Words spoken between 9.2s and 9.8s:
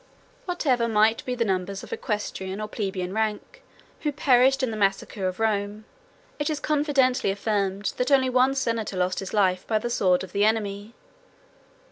life by